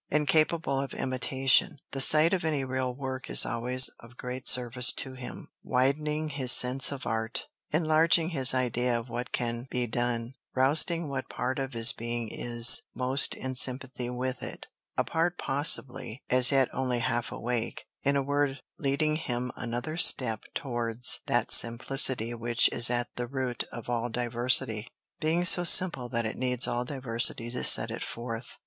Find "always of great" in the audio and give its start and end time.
3.45-4.47